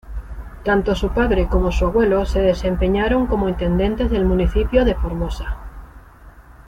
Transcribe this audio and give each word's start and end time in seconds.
Tanto 0.65 0.95
su 0.95 1.09
padre 1.09 1.47
como 1.47 1.71
su 1.71 1.85
abuelo 1.85 2.25
se 2.25 2.39
desempeñaron 2.41 3.27
como 3.27 3.47
intendentes 3.49 4.09
del 4.09 4.25
municipio 4.25 4.83
de 4.83 4.95
Formosa. 4.95 5.57